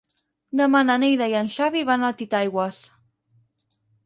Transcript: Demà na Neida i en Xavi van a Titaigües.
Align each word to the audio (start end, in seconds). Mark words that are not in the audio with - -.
Demà 0.61 0.79
na 0.87 0.95
Neida 1.03 1.27
i 1.33 1.37
en 1.41 1.51
Xavi 1.57 1.83
van 1.91 2.09
a 2.09 2.13
Titaigües. 2.23 2.81